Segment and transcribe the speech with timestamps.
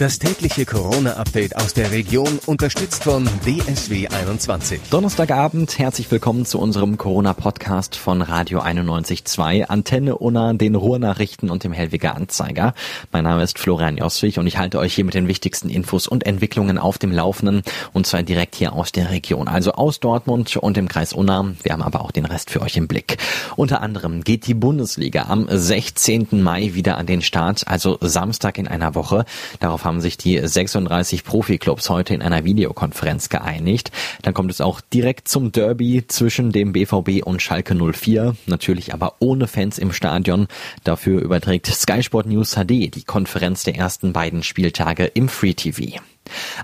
[0.00, 4.80] Das tägliche Corona-Update aus der Region, unterstützt von DSW 21.
[4.88, 11.74] Donnerstagabend, herzlich willkommen zu unserem Corona-Podcast von Radio 91.2, Antenne Unna, den Ruhrnachrichten und dem
[11.74, 12.72] Hellwiger Anzeiger.
[13.12, 16.24] Mein Name ist Florian Joswig und ich halte euch hier mit den wichtigsten Infos und
[16.24, 17.60] Entwicklungen auf dem Laufenden
[17.92, 21.52] und zwar direkt hier aus der Region, also aus Dortmund und dem Kreis Unna.
[21.62, 23.18] Wir haben aber auch den Rest für euch im Blick.
[23.54, 26.28] Unter anderem geht die Bundesliga am 16.
[26.42, 29.26] Mai wieder an den Start, also Samstag in einer Woche.
[29.58, 33.90] Darauf haben sich die 36 Profiklubs heute in einer Videokonferenz geeinigt.
[34.20, 38.36] Dann kommt es auch direkt zum Derby zwischen dem BVB und Schalke 04.
[38.46, 40.46] Natürlich aber ohne Fans im Stadion.
[40.84, 45.98] Dafür überträgt Sky Sport News HD die Konferenz der ersten beiden Spieltage im Free TV.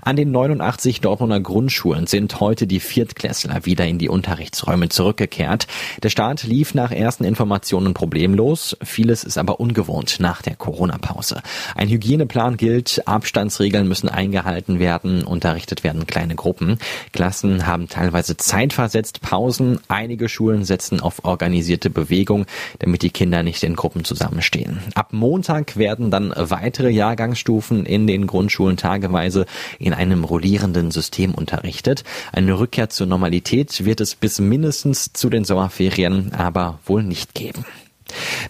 [0.01, 5.67] An den 89 Dortmunder Grundschulen sind heute die Viertklässler wieder in die Unterrichtsräume zurückgekehrt.
[6.03, 8.77] Der Start lief nach ersten Informationen problemlos.
[8.83, 11.41] Vieles ist aber ungewohnt nach der Corona-Pause.
[11.75, 16.77] Ein Hygieneplan gilt, Abstandsregeln müssen eingehalten werden, unterrichtet werden kleine Gruppen.
[17.11, 19.79] Klassen haben teilweise zeitversetzt Pausen.
[19.87, 22.45] Einige Schulen setzen auf organisierte Bewegung,
[22.79, 24.79] damit die Kinder nicht in Gruppen zusammenstehen.
[24.95, 29.45] Ab Montag werden dann weitere Jahrgangsstufen in den Grundschulen tageweise
[29.79, 32.03] in einem rollierenden System unterrichtet.
[32.31, 37.65] Eine Rückkehr zur Normalität wird es bis mindestens zu den Sommerferien aber wohl nicht geben.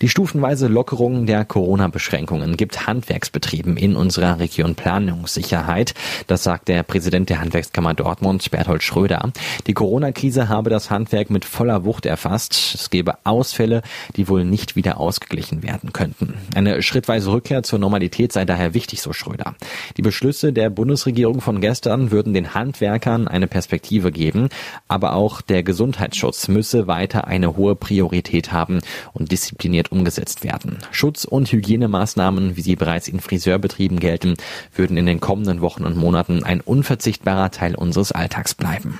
[0.01, 5.95] Die stufenweise Lockerung der Corona-Beschränkungen gibt Handwerksbetrieben in unserer Region Planungssicherheit.
[6.27, 9.31] Das sagt der Präsident der Handwerkskammer Dortmund, Berthold Schröder.
[9.65, 12.75] Die Corona-Krise habe das Handwerk mit voller Wucht erfasst.
[12.75, 13.81] Es gebe Ausfälle,
[14.15, 16.35] die wohl nicht wieder ausgeglichen werden könnten.
[16.53, 19.55] Eine schrittweise Rückkehr zur Normalität sei daher wichtig, so Schröder.
[19.97, 24.49] Die Beschlüsse der Bundesregierung von gestern würden den Handwerkern eine Perspektive geben,
[24.87, 28.79] aber auch der Gesundheitsschutz müsse weiter eine hohe Priorität haben
[29.13, 30.77] und diszipliniert umgesetzt werden.
[30.91, 34.35] Schutz- und Hygienemaßnahmen, wie sie bereits in Friseurbetrieben gelten,
[34.75, 38.99] würden in den kommenden Wochen und Monaten ein unverzichtbarer Teil unseres Alltags bleiben.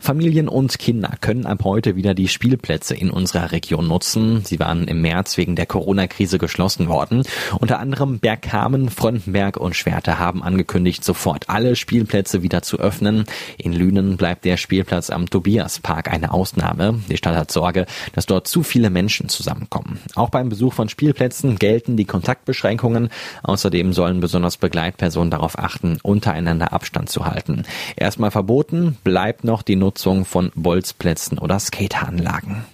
[0.00, 4.44] Familien und Kinder können ab heute wieder die Spielplätze in unserer Region nutzen.
[4.44, 7.24] Sie waren im März wegen der Corona-Krise geschlossen worden.
[7.58, 13.24] Unter anderem Bergkamen, Fröndenberg und Schwerte haben angekündigt, sofort alle Spielplätze wieder zu öffnen.
[13.56, 17.00] In Lünen bleibt der Spielplatz am Tobiaspark eine Ausnahme.
[17.08, 19.98] Die Stadt hat Sorge, dass dort zu viele Menschen zusammenkommen.
[20.14, 23.10] Auch beim Besuch von Spielplätzen gelten die Kontaktbeschränkungen.
[23.42, 27.64] Außerdem sollen besonders Begleitpersonen darauf achten, untereinander Abstand zu halten.
[27.96, 32.64] Erstmal verboten bleibt noch die Nutzung von Bolzplätzen oder Skateranlagen.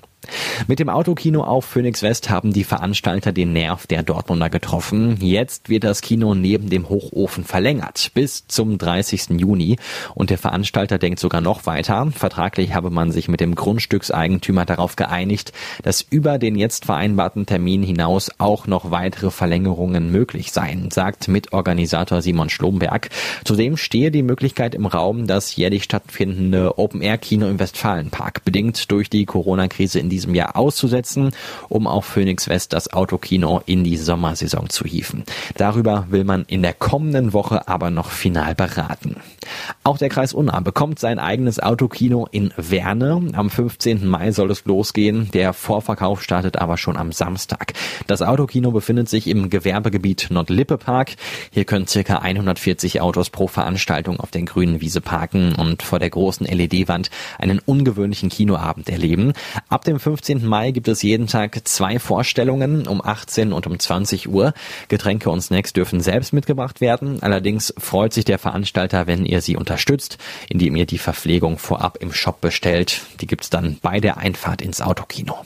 [0.67, 5.19] Mit dem Autokino auf Phoenix West haben die Veranstalter den Nerv der Dortmunder getroffen.
[5.21, 9.41] Jetzt wird das Kino neben dem Hochofen verlängert bis zum 30.
[9.41, 9.77] Juni
[10.15, 12.09] und der Veranstalter denkt sogar noch weiter.
[12.15, 15.53] Vertraglich habe man sich mit dem Grundstückseigentümer darauf geeinigt,
[15.83, 22.23] dass über den jetzt vereinbarten Termin hinaus auch noch weitere Verlängerungen möglich seien, sagt Mitorganisator
[22.23, 23.11] Simon Schlomberg.
[23.45, 29.25] Zudem stehe die Möglichkeit im Raum, das jährlich stattfindende Open-Air-Kino im Westfalenpark bedingt durch die
[29.25, 31.33] Corona-Krise in diesem Jahr auszusetzen,
[31.69, 35.25] um auch Phoenix West das Autokino in die Sommersaison zu hieven.
[35.57, 39.17] Darüber will man in der kommenden Woche aber noch final beraten.
[39.83, 43.31] Auch der Kreis Unna bekommt sein eigenes Autokino in Werne.
[43.33, 44.07] Am 15.
[44.07, 45.31] Mai soll es losgehen.
[45.33, 47.73] Der Vorverkauf startet aber schon am Samstag.
[48.07, 51.17] Das Autokino befindet sich im Gewerbegebiet Nordlippe-Park.
[51.51, 56.11] Hier können circa 140 Autos pro Veranstaltung auf der grünen Wiese parken und vor der
[56.11, 59.33] großen LED-Wand einen ungewöhnlichen Kinoabend erleben.
[59.69, 60.45] Ab dem 15.
[60.45, 64.53] Mai gibt es jeden Tag zwei Vorstellungen um 18 und um 20 Uhr.
[64.89, 67.23] Getränke und Snacks dürfen selbst mitgebracht werden.
[67.23, 70.19] Allerdings freut sich der Veranstalter, wenn ihr sie unterstützt,
[70.51, 73.01] indem ihr die Verpflegung vorab im Shop bestellt.
[73.23, 75.39] Die gibt's dann bei der Einfahrt ins Autokino.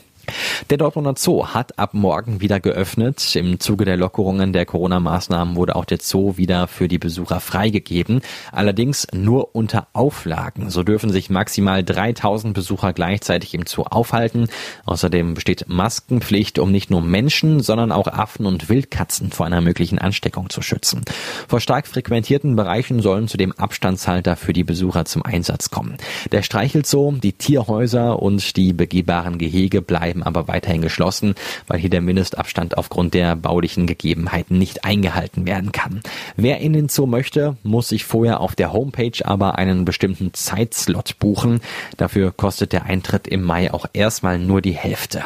[0.67, 3.35] Der Dortmunder Zoo hat ab morgen wieder geöffnet.
[3.35, 8.21] Im Zuge der Lockerungen der Corona-Maßnahmen wurde auch der Zoo wieder für die Besucher freigegeben.
[8.51, 10.69] Allerdings nur unter Auflagen.
[10.69, 14.47] So dürfen sich maximal 3000 Besucher gleichzeitig im Zoo aufhalten.
[14.85, 19.97] Außerdem besteht Maskenpflicht, um nicht nur Menschen, sondern auch Affen und Wildkatzen vor einer möglichen
[19.97, 21.01] Ansteckung zu schützen.
[21.47, 25.97] Vor stark frequentierten Bereichen sollen zudem Abstandshalter für die Besucher zum Einsatz kommen.
[26.31, 31.35] Der Streichelzoo, die Tierhäuser und die begehbaren Gehege bleiben aber weiterhin geschlossen,
[31.67, 36.01] weil hier der Mindestabstand aufgrund der baulichen Gegebenheiten nicht eingehalten werden kann.
[36.35, 41.17] Wer in den Zoo möchte, muss sich vorher auf der Homepage aber einen bestimmten Zeitslot
[41.19, 41.61] buchen.
[41.95, 45.23] Dafür kostet der Eintritt im Mai auch erstmal nur die Hälfte.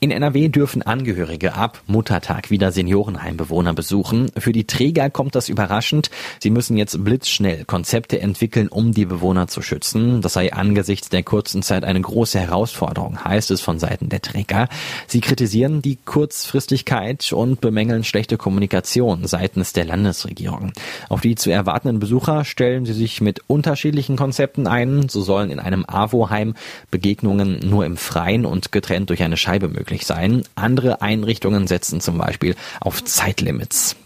[0.00, 4.30] In NRW dürfen Angehörige ab Muttertag wieder Seniorenheimbewohner besuchen.
[4.36, 6.10] Für die Träger kommt das überraschend.
[6.40, 10.20] Sie müssen jetzt blitzschnell Konzepte entwickeln, um die Bewohner zu schützen.
[10.20, 14.68] Das sei angesichts der kurzen Zeit eine große Herausforderung, heißt es von Seiten der Träger.
[15.06, 20.72] Sie kritisieren die Kurzfristigkeit und bemängeln schlechte Kommunikation seitens der Landesregierung.
[21.08, 25.08] Auf die zu erwartenden Besucher stellen sie sich mit unterschiedlichen Konzepten ein.
[25.08, 26.54] So sollen in einem AWO-Heim
[26.90, 30.42] Begegnungen nur im Freien und getrennt durch eine Scheibe Scheibe möglich sein.
[30.54, 33.96] Andere Einrichtungen setzen zum Beispiel auf Zeitlimits.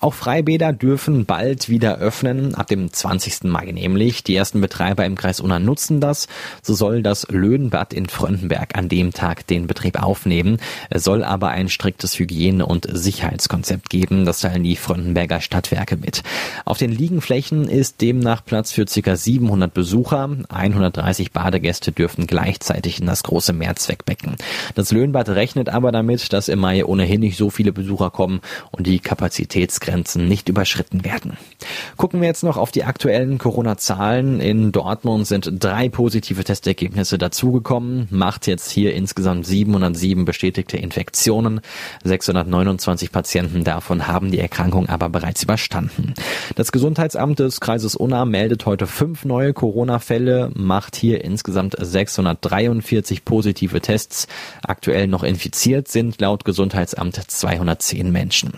[0.00, 3.44] Auch Freibäder dürfen bald wieder öffnen, ab dem 20.
[3.44, 4.22] Mai nämlich.
[4.22, 6.28] Die ersten Betreiber im Kreis Unna nutzen das.
[6.62, 10.58] So soll das Löhnbad in Fröndenberg an dem Tag den Betrieb aufnehmen.
[10.90, 14.24] Es soll aber ein striktes Hygiene- und Sicherheitskonzept geben.
[14.24, 16.22] Das teilen die Fröndenberger Stadtwerke mit.
[16.64, 19.16] Auf den Liegenflächen ist demnach Platz für ca.
[19.16, 20.30] 700 Besucher.
[20.48, 24.36] 130 Badegäste dürften gleichzeitig in das große Mehrzweckbecken.
[24.76, 28.40] Das Löhnbad rechnet aber damit, dass im Mai ohnehin nicht so viele Besucher kommen
[28.70, 31.38] und die Kapazität Mobilitätsgrenzen nicht überschritten werden.
[31.96, 34.40] Gucken wir jetzt noch auf die aktuellen Corona-Zahlen.
[34.40, 41.60] In Dortmund sind drei positive Testergebnisse dazugekommen, macht jetzt hier insgesamt 707 bestätigte Infektionen.
[42.04, 46.14] 629 Patienten davon haben die Erkrankung aber bereits überstanden.
[46.54, 53.80] Das Gesundheitsamt des Kreises Unna meldet heute fünf neue Corona-Fälle, macht hier insgesamt 643 positive
[53.80, 54.26] Tests.
[54.62, 58.52] Aktuell noch infiziert sind laut Gesundheitsamt 210 Menschen.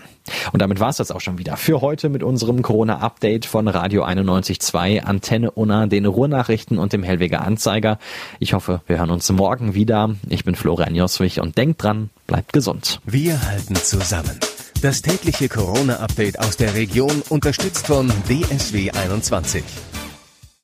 [0.51, 4.03] Und damit war es das auch schon wieder für heute mit unserem Corona-Update von Radio
[4.03, 7.97] 91.2, Antenne Unna, den Ruhrnachrichten und dem Hellweger Anzeiger.
[8.39, 10.15] Ich hoffe, wir hören uns morgen wieder.
[10.29, 13.01] Ich bin Florian Joswig und denkt dran, bleibt gesund.
[13.05, 14.39] Wir halten zusammen.
[14.81, 19.63] Das tägliche Corona-Update aus der Region unterstützt von DSW 21.